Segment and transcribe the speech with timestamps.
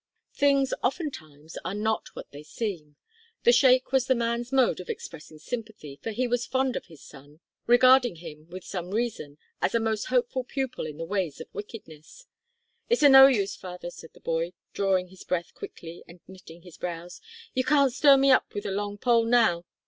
[0.33, 2.95] Things oftentimes "are not what they seem."
[3.43, 7.03] The shake was the man's mode of expressing sympathy, for he was fond of his
[7.03, 11.53] son, regarding him, with some reason, as a most hopeful pupil in the ways of
[11.53, 12.25] wickedness.
[12.89, 16.77] "It's o' no use, father," said the boy, drawing his breath quickly and knitting his
[16.77, 17.21] brows,
[17.53, 19.65] "you can't stir me up with a long pole now.